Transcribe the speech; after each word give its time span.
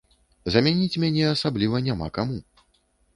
Замяніць 0.53 0.99
мяне 1.03 1.27
асабліва 1.33 1.83
няма 1.89 2.07
каму. 2.17 2.39